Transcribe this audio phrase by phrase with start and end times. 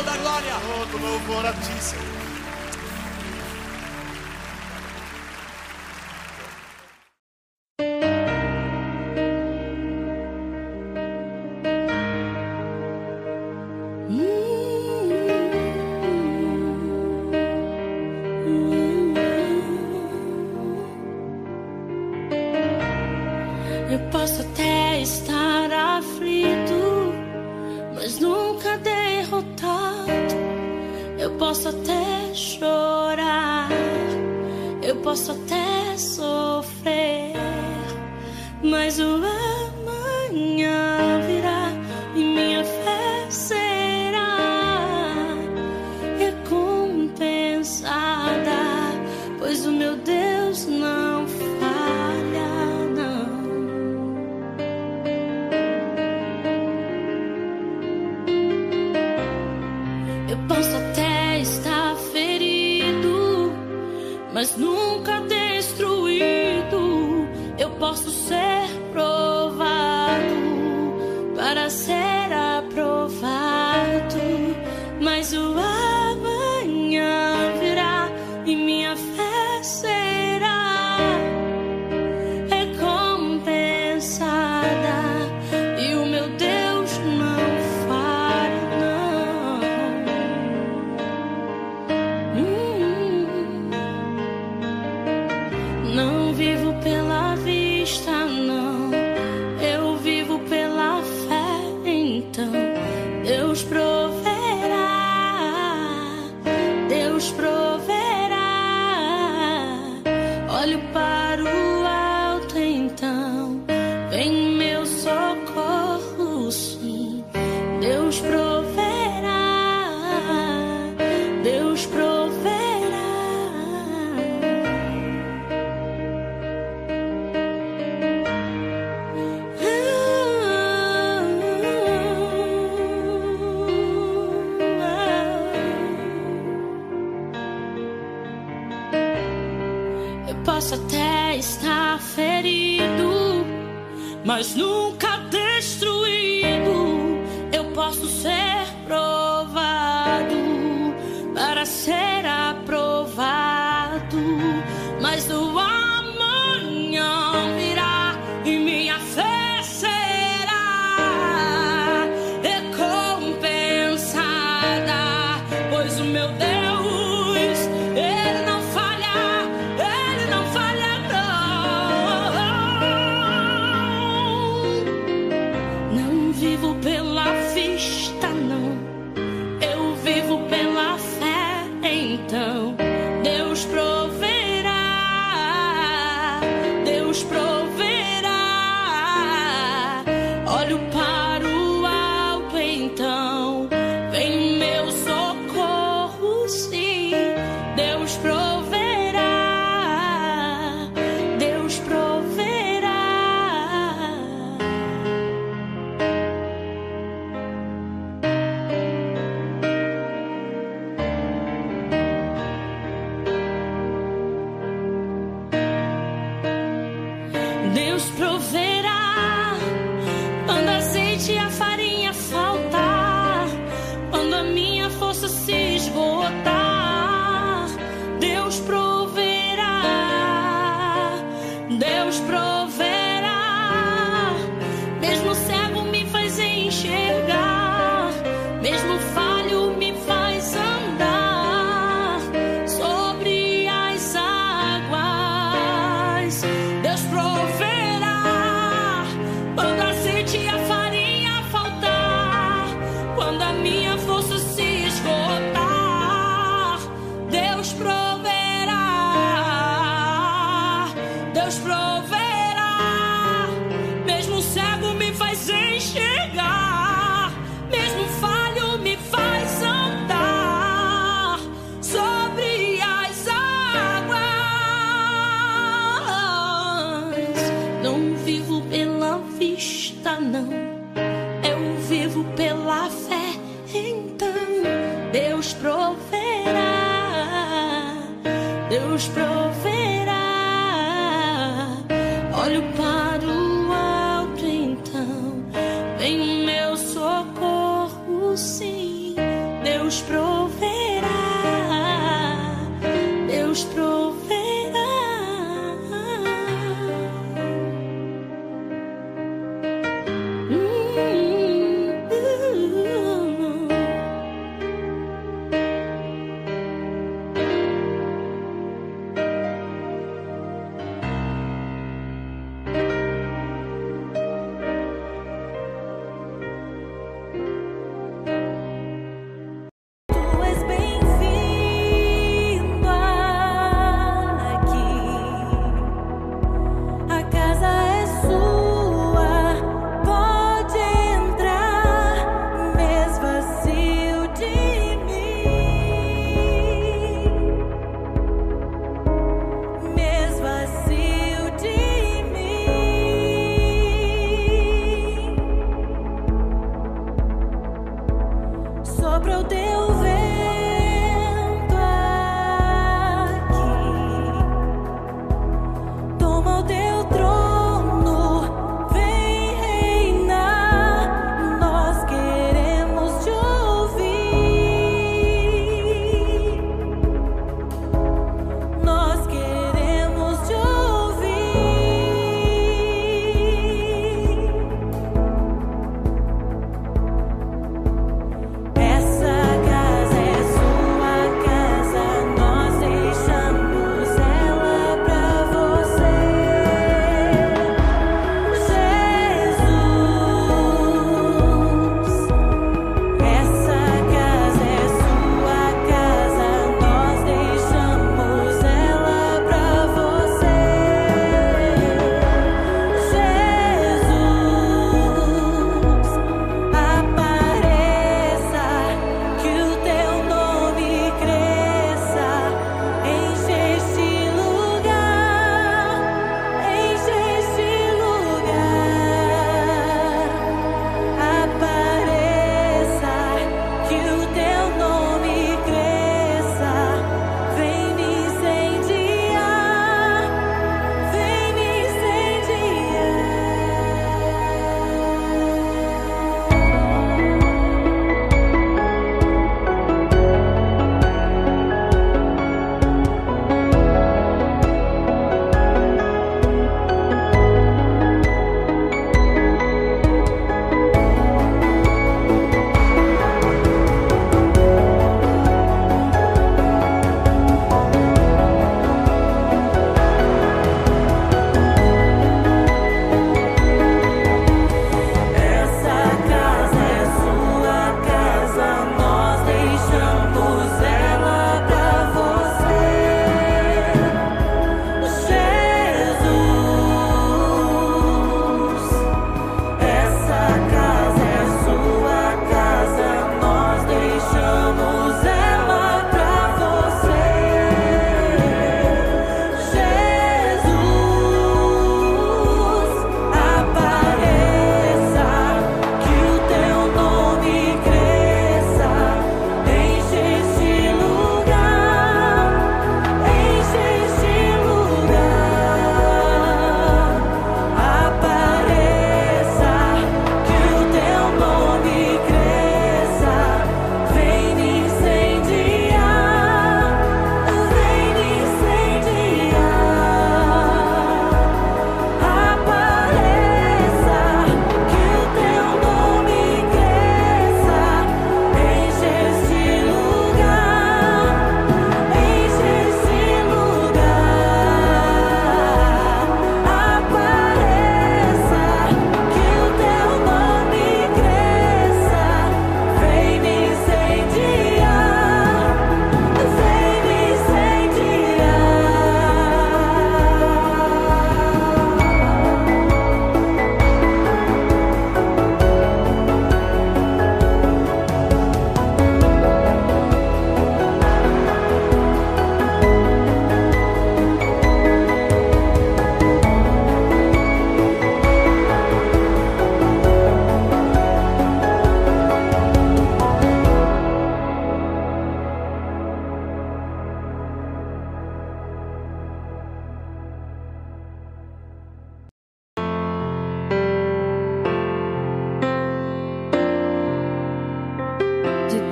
[0.00, 0.54] toda a glória.
[0.90, 2.19] Todo louvor a ti, Senhor.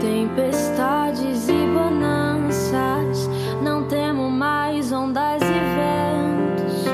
[0.00, 3.28] tempestades e bonanças.
[3.62, 6.86] Não temo mais ondas e ventos.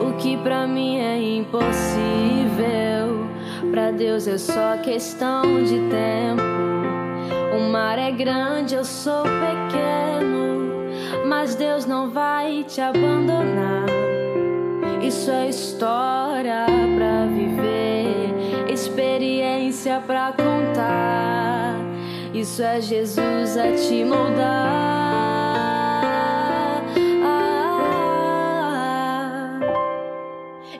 [0.00, 1.68] O que para mim é impossível,
[3.70, 6.42] para Deus é só questão de tempo.
[7.56, 10.86] O mar é grande, eu sou pequeno,
[11.26, 13.86] mas Deus não vai te abandonar.
[15.02, 21.67] Isso é história para viver, experiência para contar.
[22.40, 25.58] Isso é Jesus a te moldar.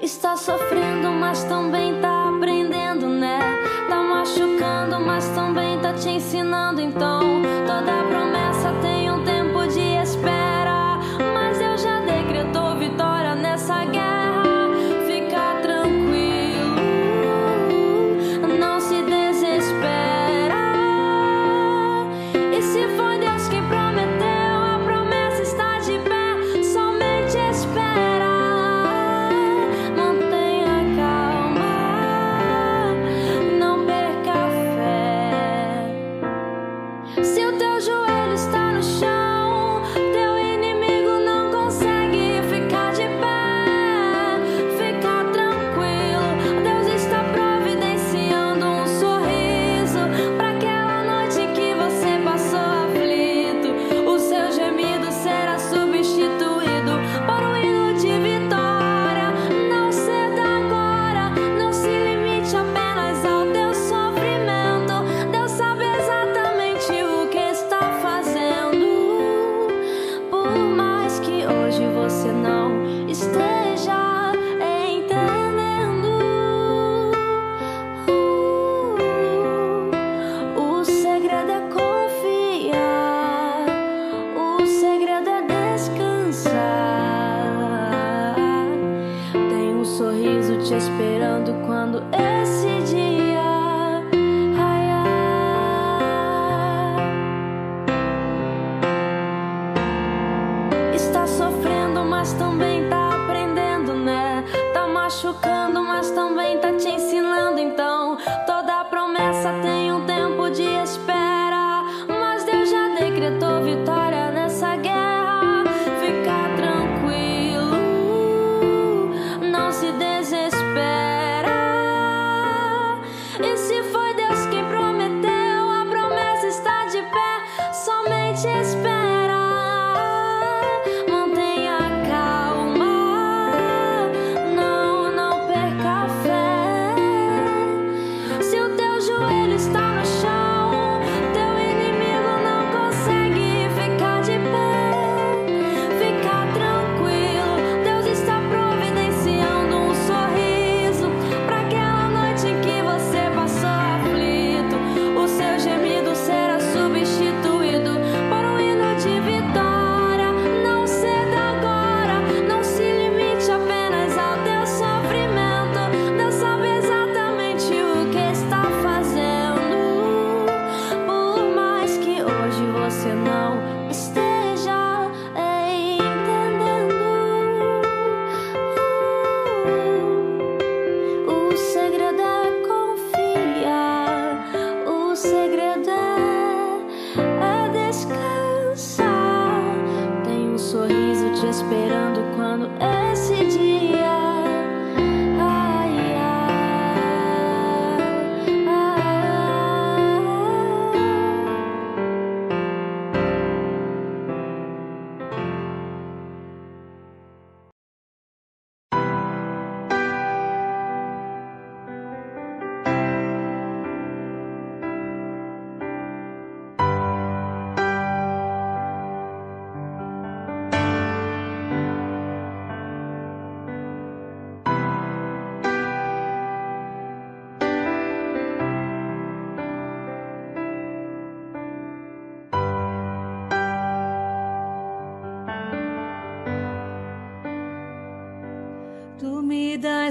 [0.01, 3.41] Está sofrendo, mas também tá aprendendo, né?
[3.89, 6.81] Tá machucando, mas também tá te ensinando.
[6.81, 7.43] Então,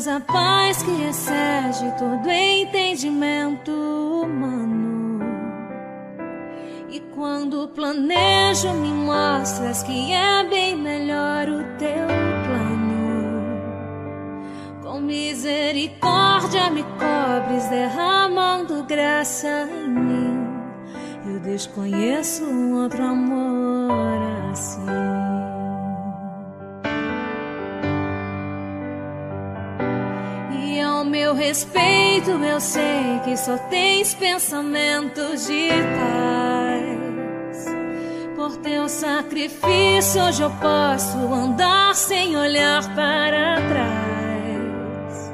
[0.08, 5.20] a paz que excede todo entendimento humano.
[6.90, 12.08] E quando planejo, me mostras que é bem melhor o teu
[12.46, 12.88] plano.
[14.82, 20.48] Com misericórdia me cobres, derramando graça em mim.
[21.26, 23.47] Eu desconheço outro amor.
[32.38, 37.66] Respeito, eu sei que só tens pensamentos de paz.
[38.36, 45.32] Por teu sacrifício, hoje eu posso andar sem olhar para trás.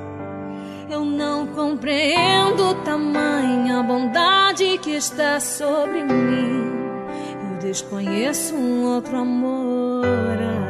[0.90, 6.72] Eu não compreendo tamanha bondade que está sobre mim.
[7.52, 10.06] Eu desconheço um outro amor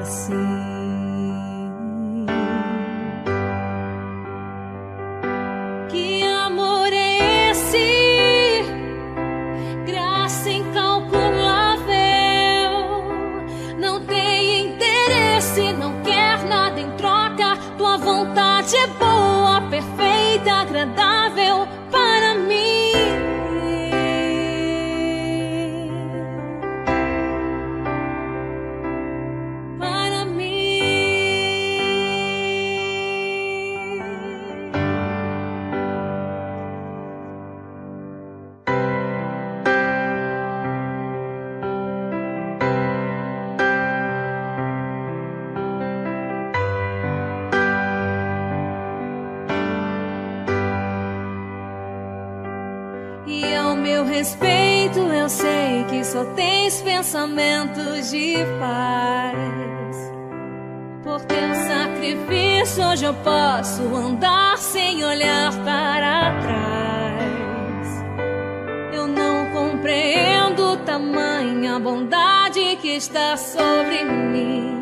[0.02, 0.73] assim.
[18.76, 21.23] é boa, perfeita, agradável.
[56.82, 60.14] Pensamentos de paz.
[61.04, 68.04] Por teu sacrifício, hoje eu posso andar sem olhar para trás.
[68.94, 74.74] Eu não compreendo tamanha bondade que está sobre mim.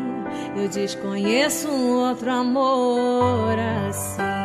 [0.56, 3.56] Eu desconheço um outro amor
[3.88, 4.41] assim.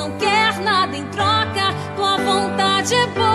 [0.00, 3.29] não quer nada em troca, tua vontade é boa.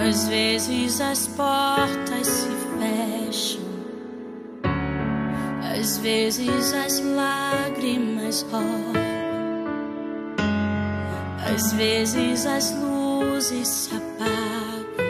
[0.00, 3.62] Às vezes as portas se fecham,
[5.76, 8.92] às vezes as lágrimas rolam,
[11.52, 15.04] às vezes as luzes se apagam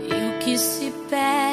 [0.00, 1.51] e o que se perde.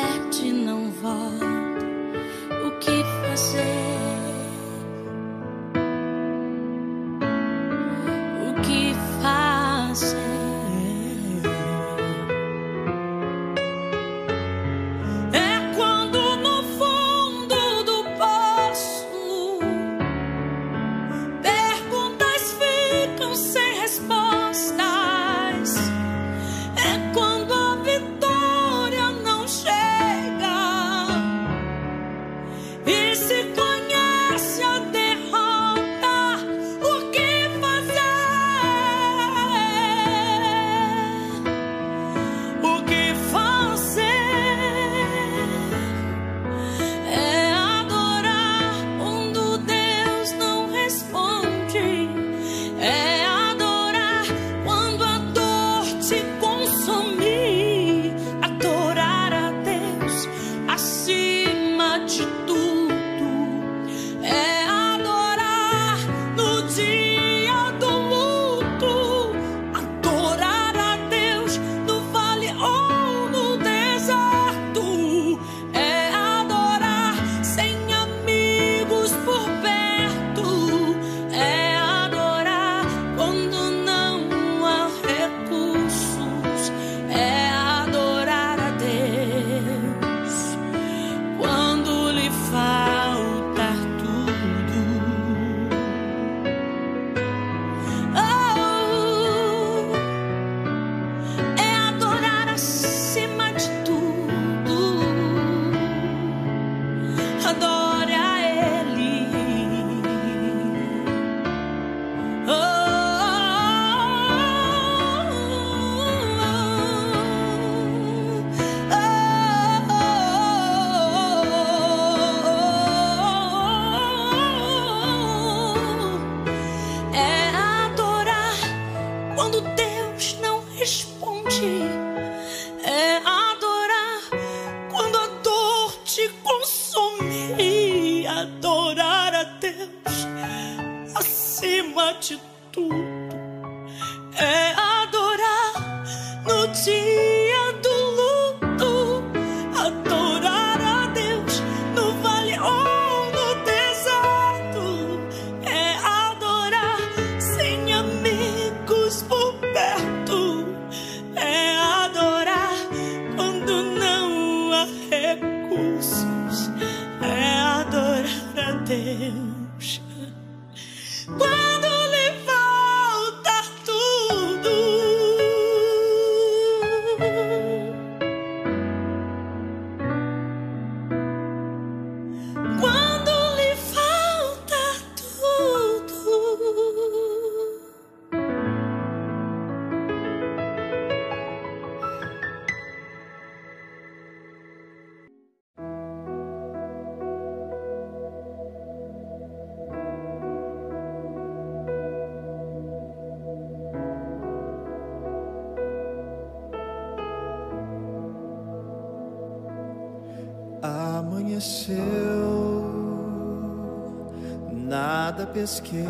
[215.60, 216.06] pesquei.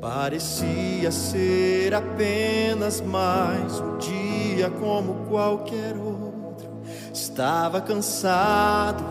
[0.00, 6.68] Parecia ser apenas mais um dia como qualquer outro.
[7.12, 9.04] Estava cansado,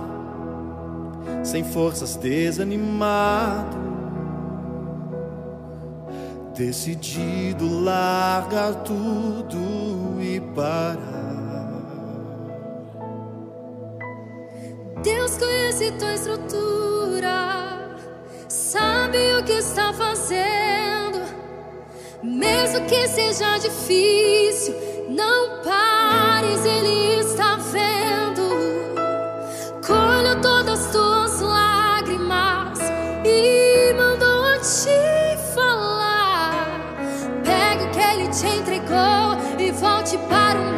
[1.43, 3.87] sem forças, desanimado.
[6.55, 11.27] Decidido largar tudo e parar.
[15.03, 16.86] Deus conhece tua estrutura
[19.47, 21.21] que está fazendo,
[22.21, 24.75] mesmo que seja difícil,
[25.07, 28.43] não pares, Ele está vendo.
[29.87, 32.77] Colho todas as tuas lágrimas
[33.23, 36.81] e mandou te falar.
[37.41, 40.76] Pega o que Ele te entregou e volte para o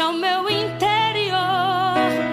[0.00, 2.25] ao meu interior.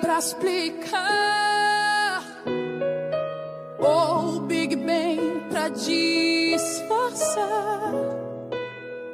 [0.00, 0.98] pra explicar.
[3.78, 7.46] Ou o Big Bang pra disfarçar.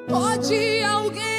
[0.08, 1.33] Pode alguém.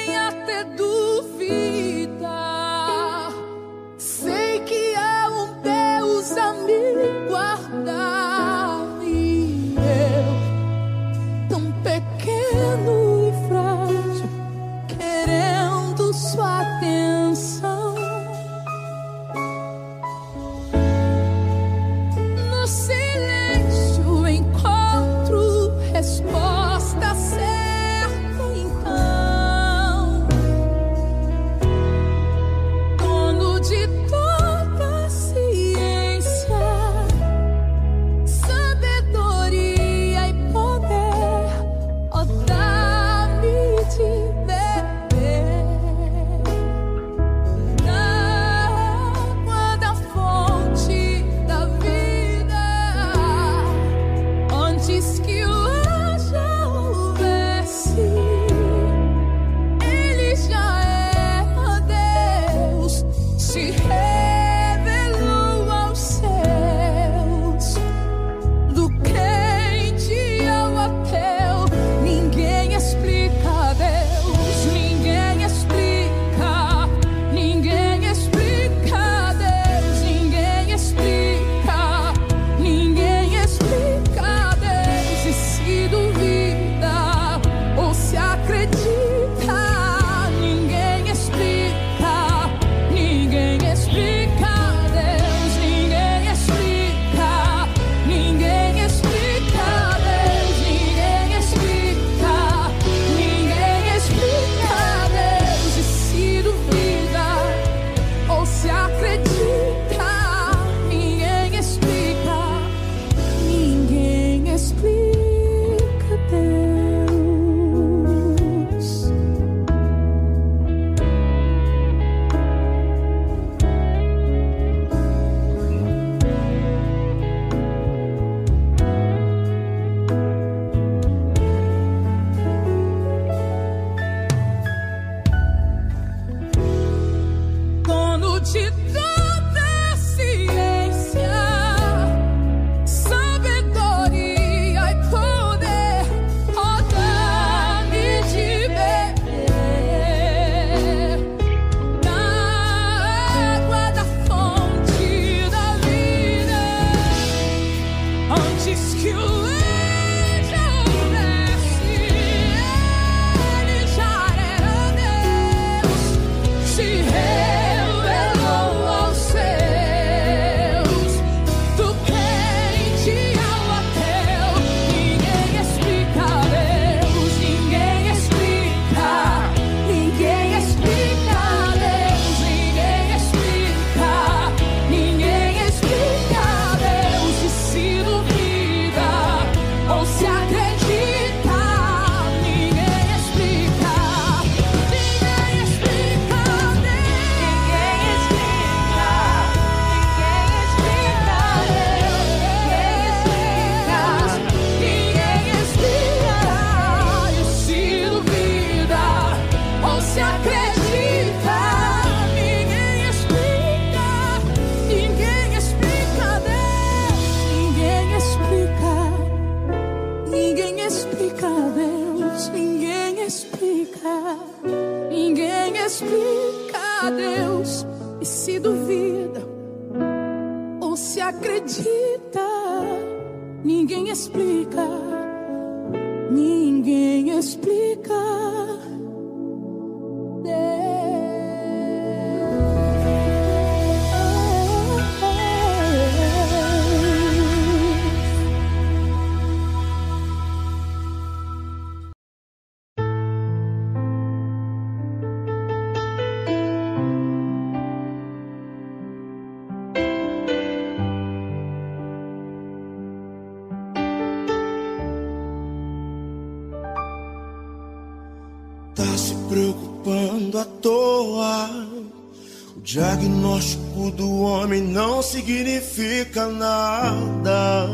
[272.96, 277.90] Diagnóstico do homem não significa nada.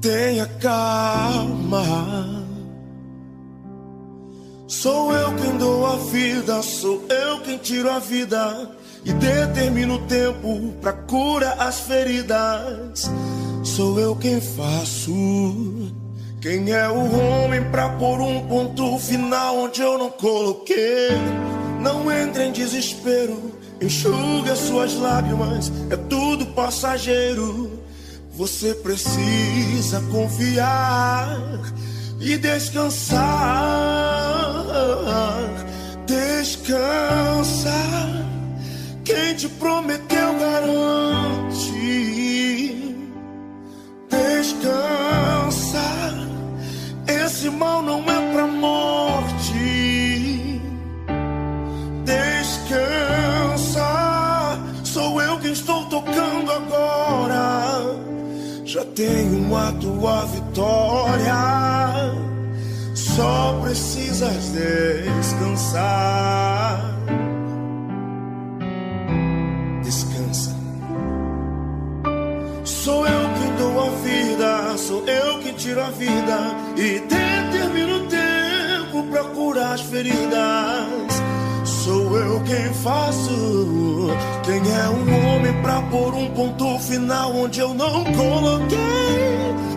[0.00, 1.84] Tenha calma.
[4.66, 8.72] Sou eu quem dou a vida, sou eu quem tiro a vida
[9.04, 13.08] e determino o tempo pra cura as feridas.
[13.62, 15.92] Sou eu quem faço.
[16.40, 21.10] Quem é o homem pra pôr um ponto final onde eu não coloquei?
[21.80, 27.80] Não entre em desespero, enxugue as suas lágrimas, é tudo passageiro.
[28.32, 31.38] Você precisa confiar
[32.20, 33.26] e descansar.
[36.06, 37.72] Descansa.
[39.04, 41.66] Quem te prometeu garante.
[44.10, 45.80] Descansa.
[47.06, 49.75] Esse mal não é pra morte.
[52.66, 54.58] Descansa.
[54.82, 57.80] Sou eu quem estou tocando agora.
[58.64, 61.34] Já tenho a tua vitória.
[62.92, 64.52] Só precisas
[65.16, 66.16] descansar.
[69.84, 70.56] Descansa.
[72.64, 76.38] Sou eu quem dou a vida, sou eu quem tiro a vida
[76.76, 81.15] e determino o tempo pra curar as feridas.
[82.16, 84.08] Eu quem faço.
[84.44, 88.78] Quem é um homem pra pôr um ponto final onde eu não coloquei?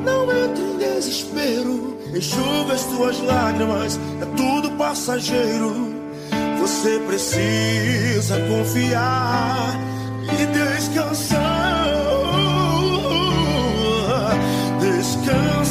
[0.06, 5.96] Não entre em desespero, enxuga as tuas lágrimas, é tudo passageiro.
[6.60, 9.80] Você precisa confiar
[10.40, 11.40] e descansar.
[14.80, 15.69] Descansa.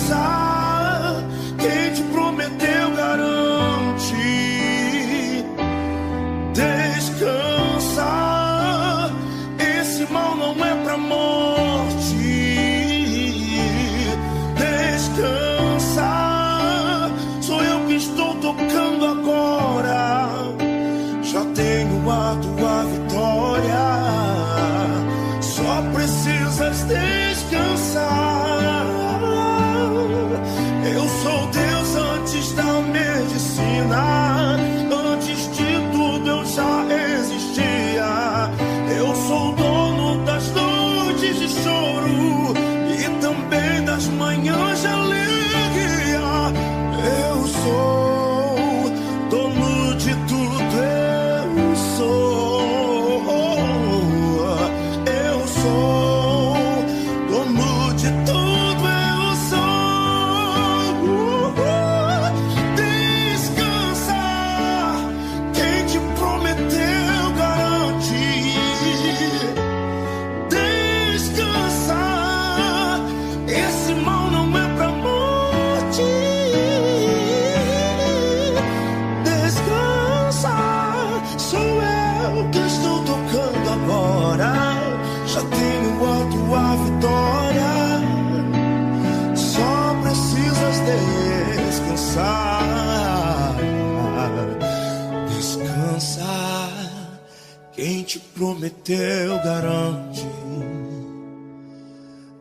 [98.88, 100.26] Prometeu garante.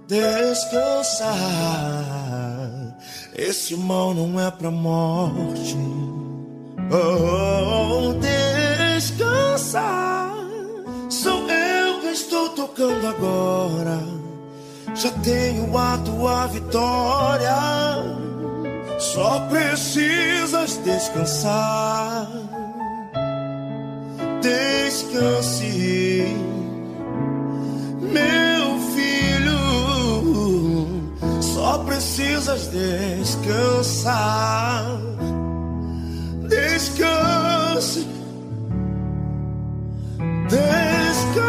[0.07, 1.33] Descansa.
[3.35, 5.77] Esse mal não é pra morte.
[6.89, 8.13] Oh,
[8.93, 9.81] descansa.
[11.09, 13.99] Sou eu que estou tocando agora.
[14.95, 17.55] Já tenho a tua vitória.
[18.97, 22.56] Só precisas descansar
[24.41, 26.25] descanse,
[28.01, 29.57] meu filho.
[31.41, 34.17] Só precisas descansar.
[36.47, 38.07] Descanse,
[40.49, 41.47] descanse.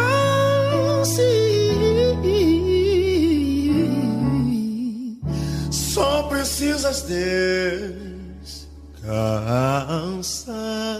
[5.71, 7.03] Só precisas
[9.01, 10.99] descansar.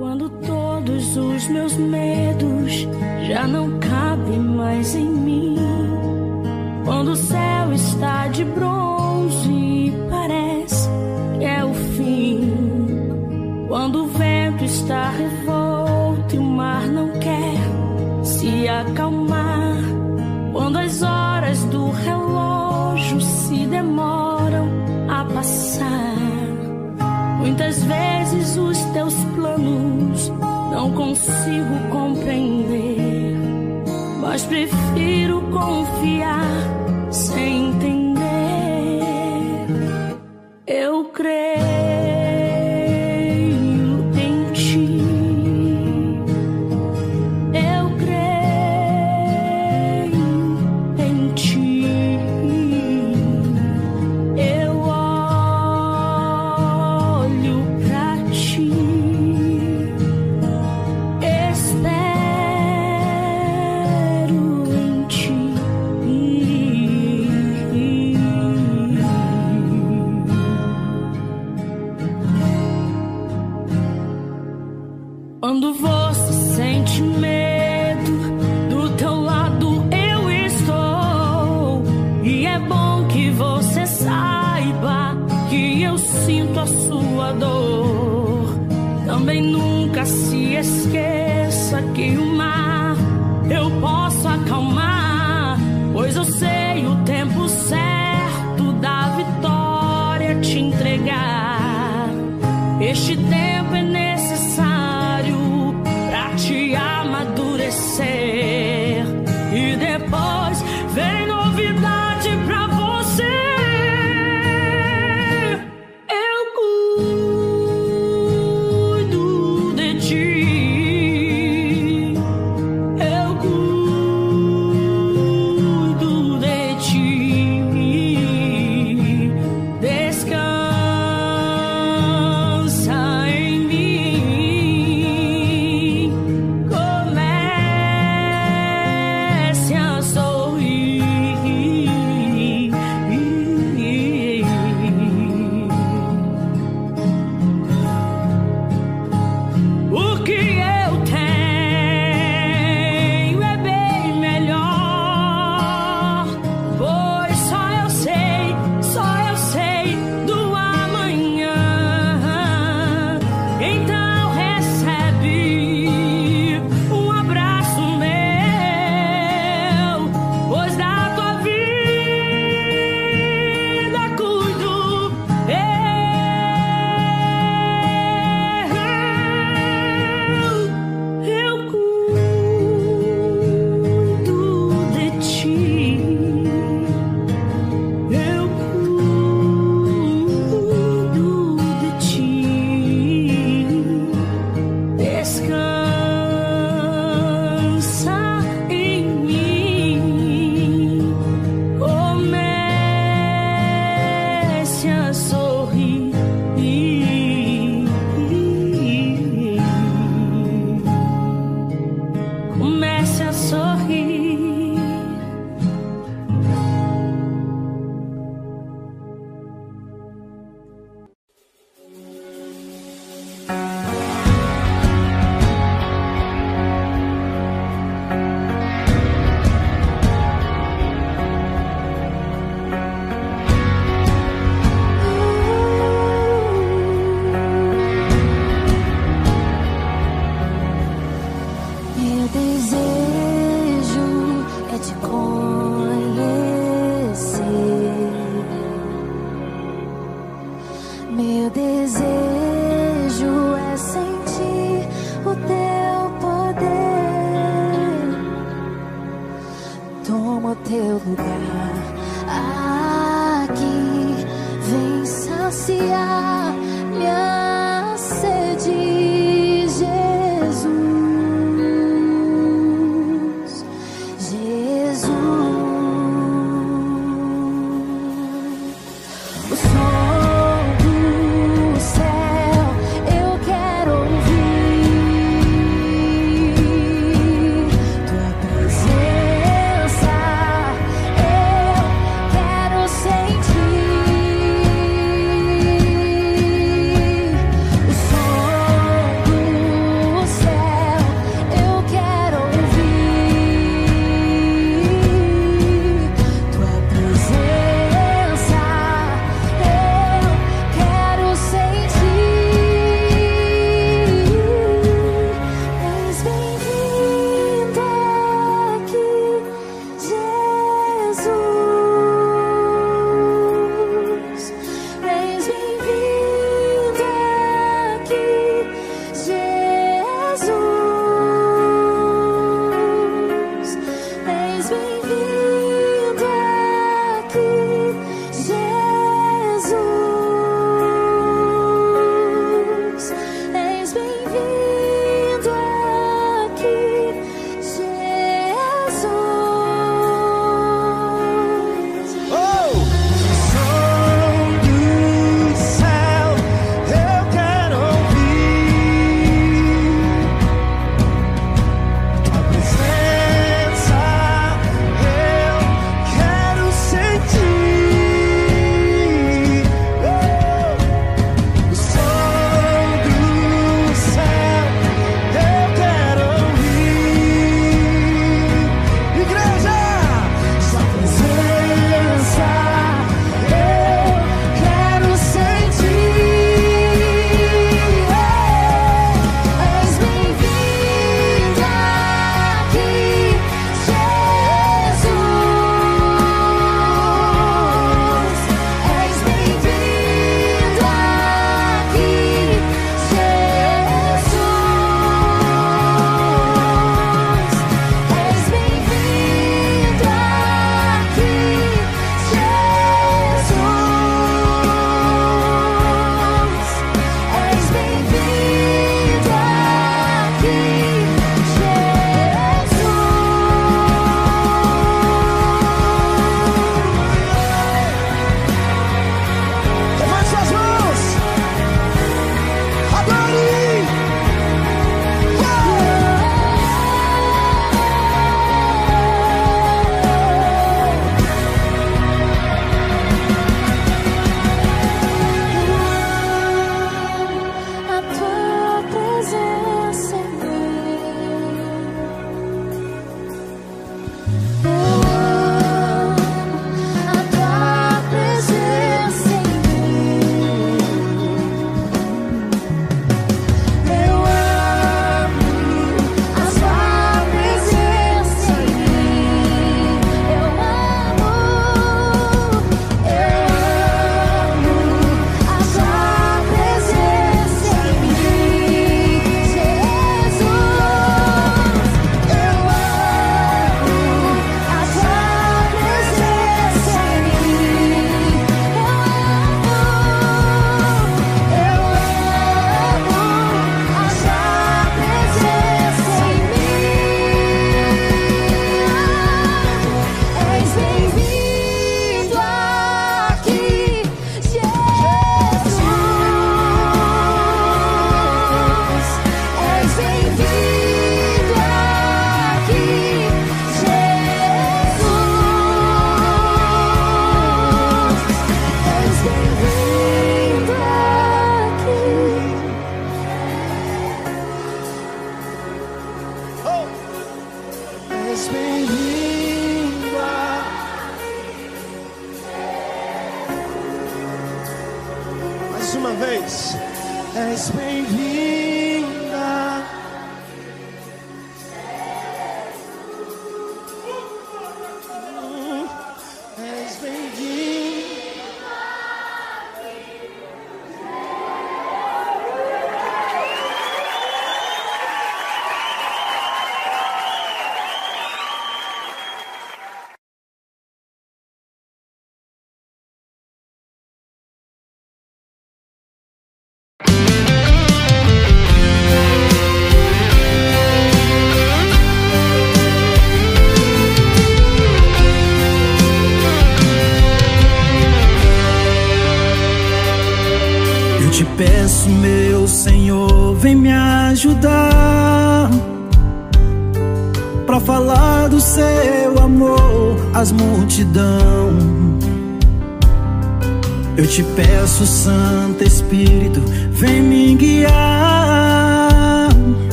[0.00, 2.88] Quando todos os meus medos
[3.28, 5.56] já não cabem mais em mim.
[6.86, 10.88] Quando o céu está de bronze e parece
[11.38, 12.50] que é o fim.
[13.68, 15.39] Quando o vento está refém
[31.20, 33.36] consigo compreender,
[34.20, 36.46] mas prefiro confiar
[37.10, 38.20] sem entender.
[40.66, 41.69] Eu creio.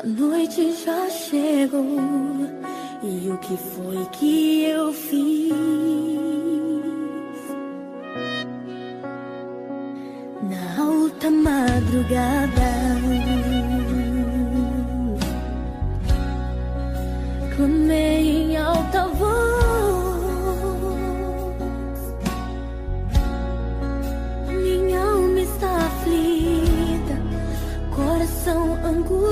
[0.00, 1.82] A noite já chegou
[3.02, 5.52] e o que foi que eu fiz?
[10.48, 12.67] Na alta madrugada.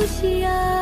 [0.07, 0.75] 夕阳。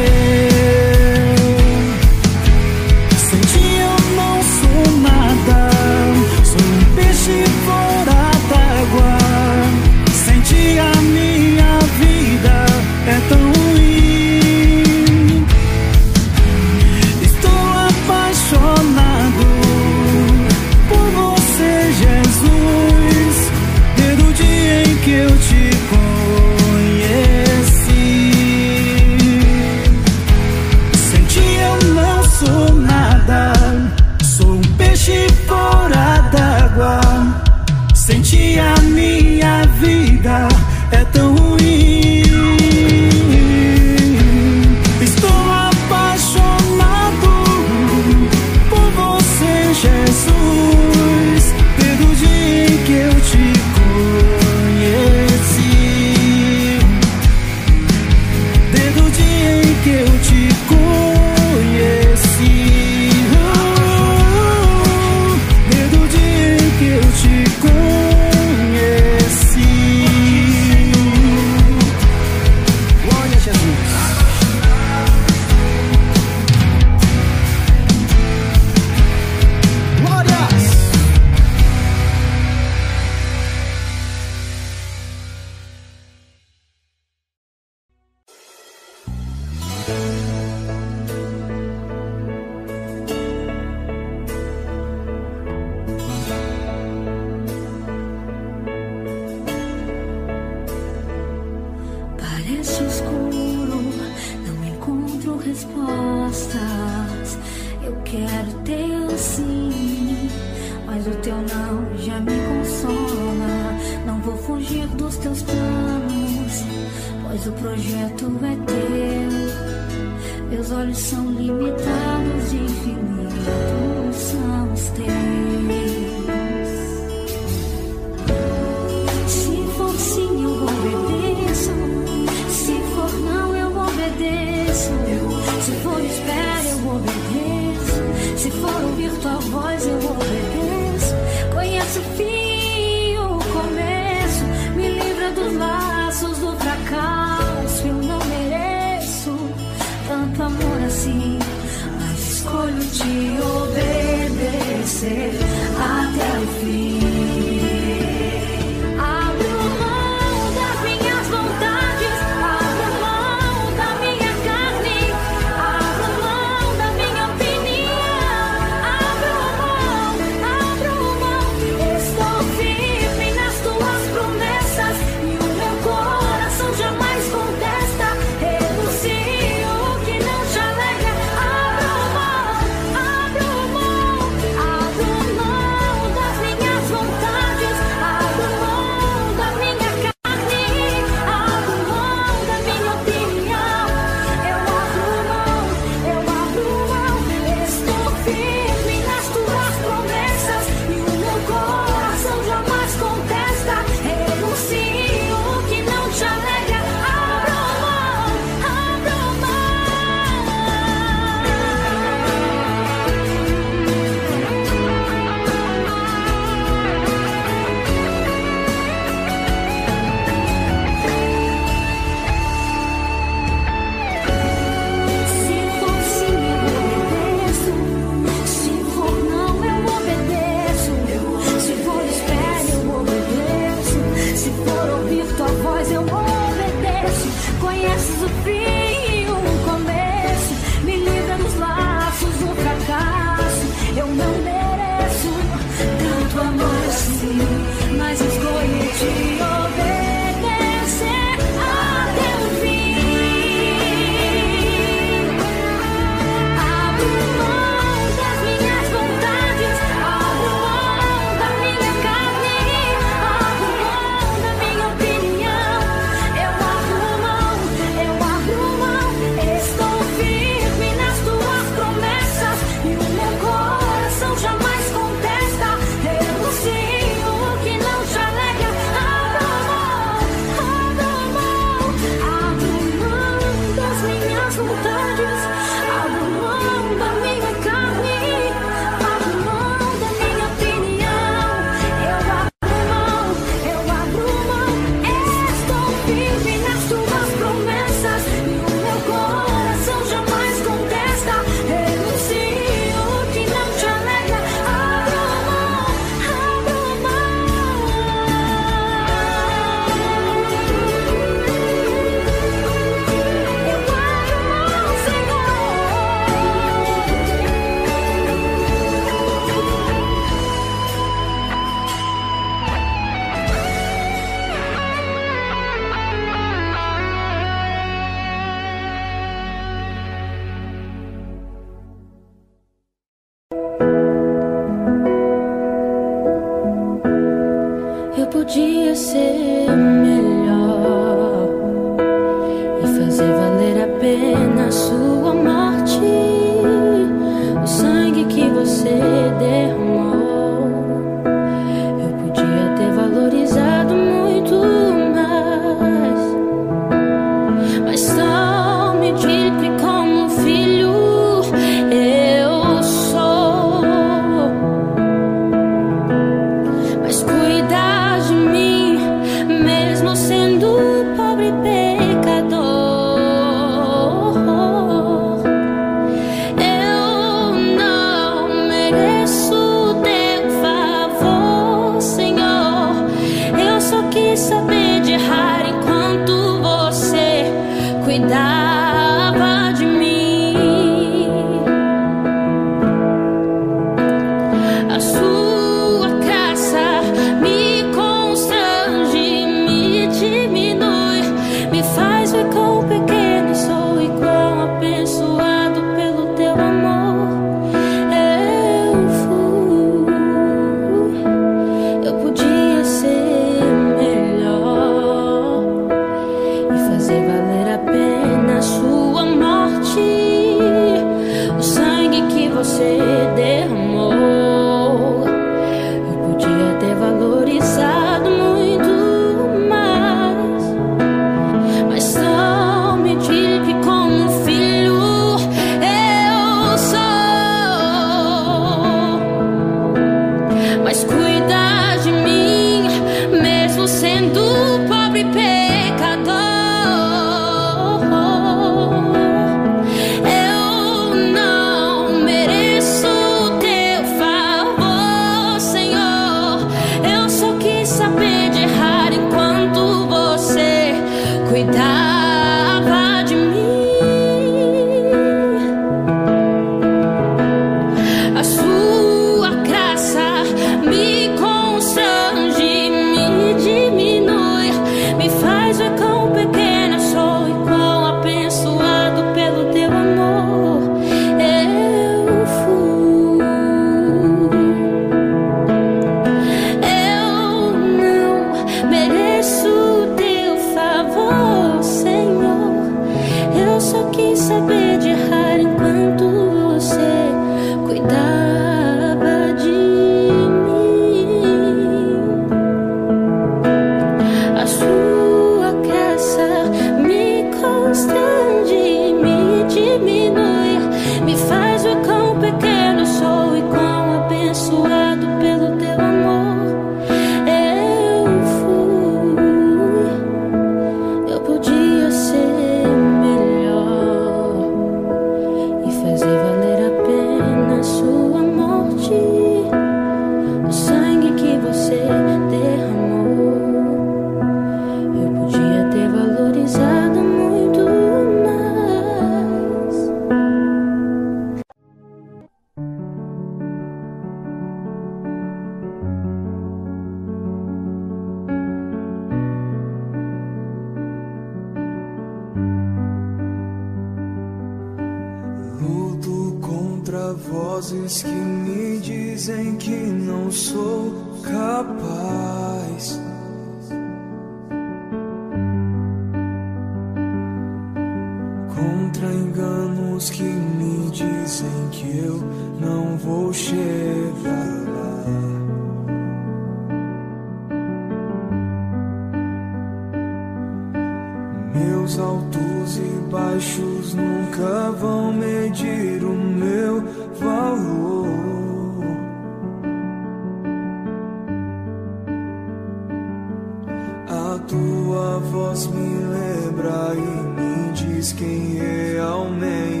[594.67, 600.00] tua voz me lembra e me diz quem é realmente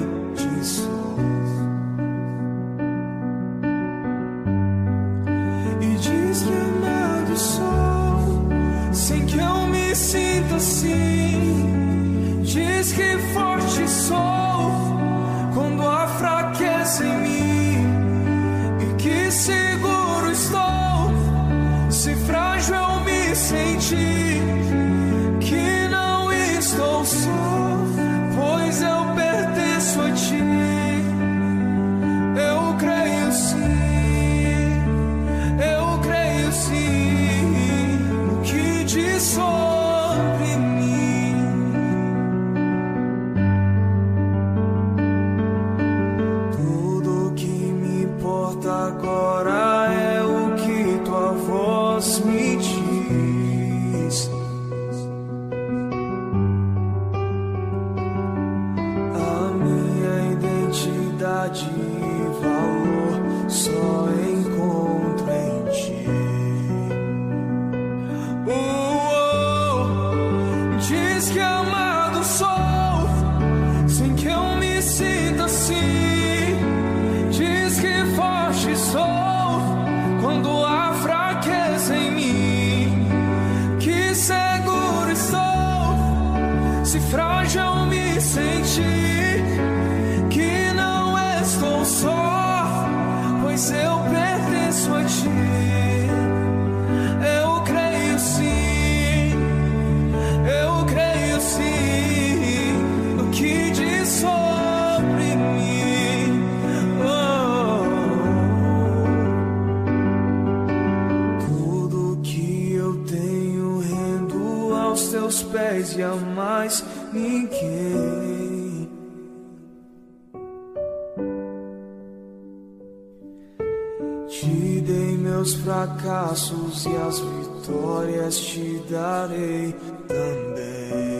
[126.49, 129.75] e as vitórias te darei
[130.07, 131.10] também.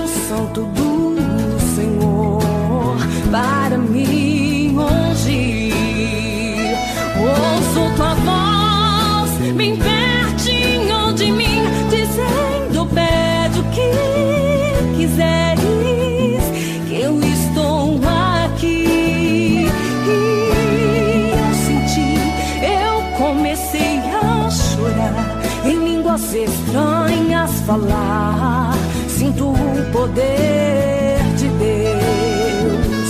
[0.00, 1.16] O Santo do
[1.74, 2.96] Senhor
[3.30, 5.72] para mim hoje.
[7.20, 16.44] Ouço tua voz, bem pertinho de mim, dizendo: pede o que quiseres,
[16.88, 18.00] que eu estou
[18.44, 19.66] aqui.
[20.06, 22.14] E eu senti,
[22.64, 28.67] eu comecei a chorar, em línguas estranhas falar
[29.92, 33.08] poder de Deus.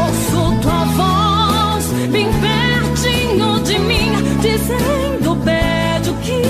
[0.00, 6.42] Ouço tua voz bem pertinho de mim, dizendo: pede o que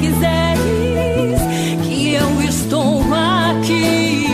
[0.00, 1.40] quiseres,
[1.84, 4.26] que eu estou aqui.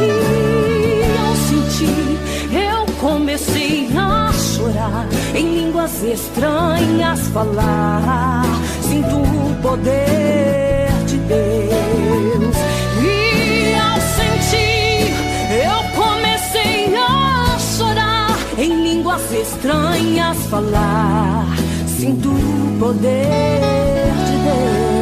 [0.00, 2.18] E ao sentir,
[2.52, 8.44] eu comecei a chorar, em línguas estranhas falar.
[8.82, 12.67] Sinto o poder de Deus.
[19.18, 21.44] As estranhas falar.
[21.88, 24.97] Sinto o poder de Deus.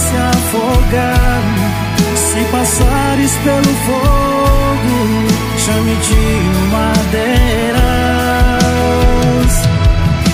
[0.00, 1.42] se afogar.
[2.16, 4.96] Se passares pelo fogo,
[5.58, 6.24] chame de
[6.74, 7.80] madeiras.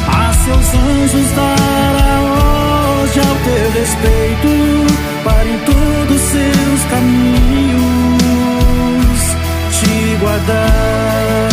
[0.08, 4.50] A seus anjos dará hoje ao teu respeito,
[5.24, 7.86] para em todos seus caminhos
[9.72, 11.50] te guardar.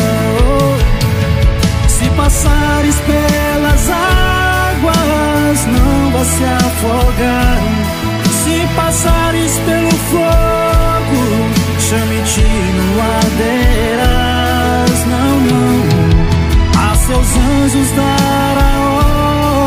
[1.87, 7.52] Se passares pelas águas, não vá se afogar
[8.75, 11.21] passares pelo fogo,
[11.79, 15.83] chame-te no adeiras, não, não.
[16.79, 18.71] A seus anjos dará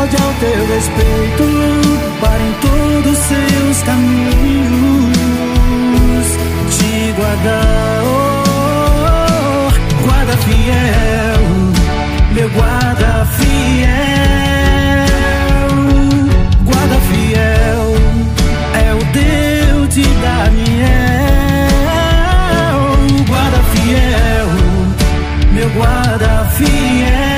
[0.01, 1.45] ordem ao teu respeito,
[2.21, 5.07] para em todos seus caminhos
[6.71, 8.01] te guardar.
[8.03, 9.71] Oh,
[10.05, 11.41] guarda fiel,
[12.33, 14.36] meu guarda fiel.
[25.75, 27.36] guarda fiero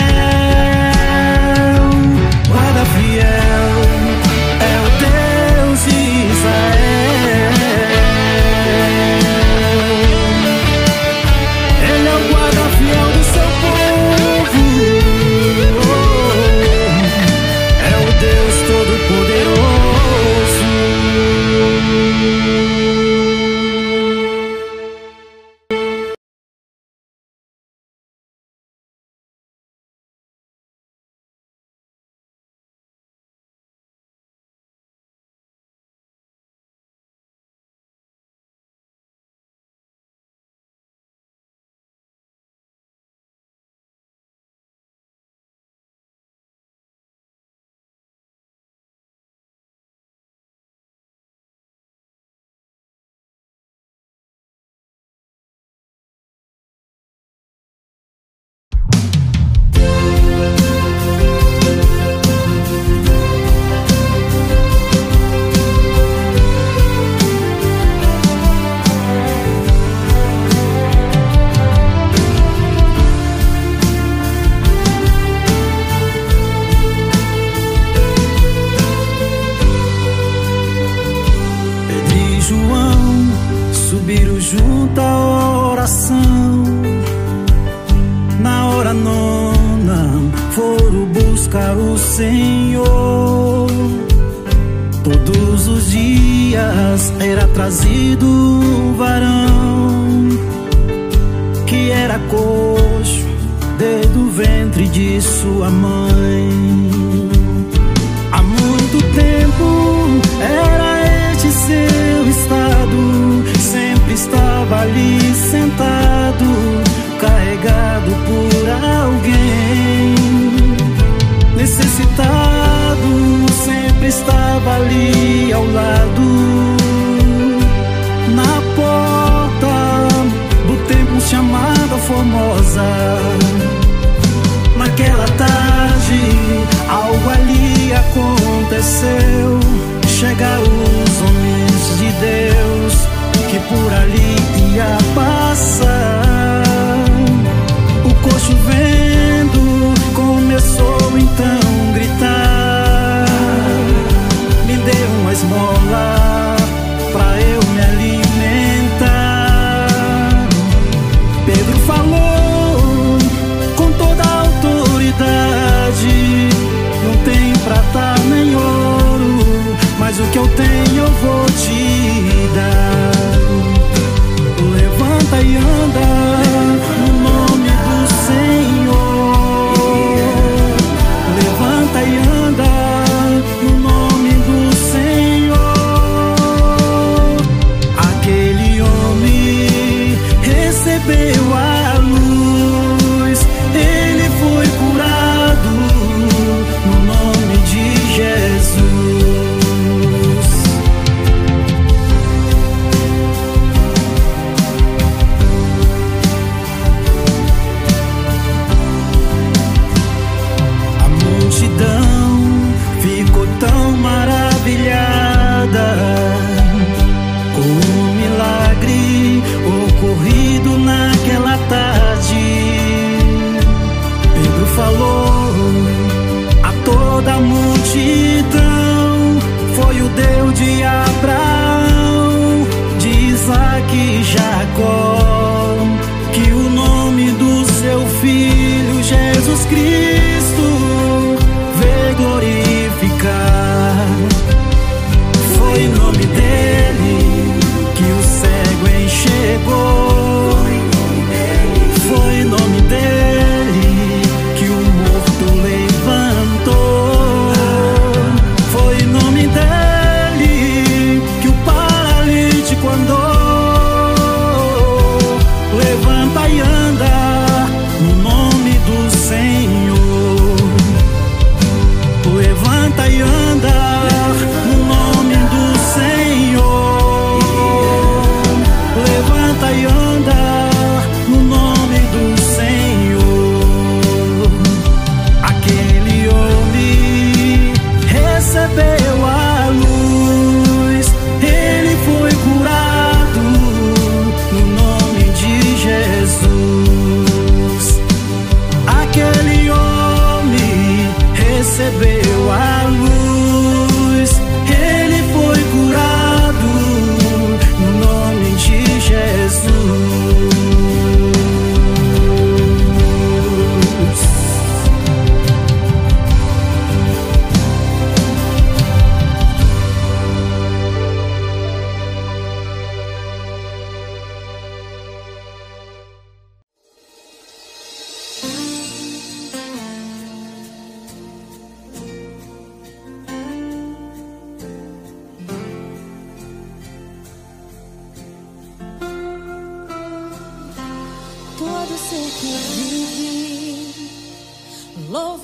[132.80, 133.29] casa.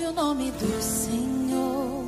[0.05, 2.05] o nome do Senhor,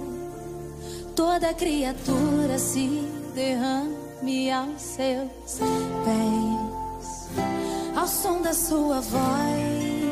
[1.16, 3.04] toda criatura se
[3.34, 5.60] derrame aos seus
[6.06, 7.30] pés,
[7.96, 10.08] ao som da sua voz,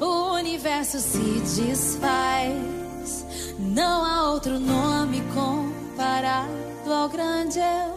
[0.00, 3.24] o universo se desfaz.
[3.58, 7.93] Não há outro nome comparado ao grande eu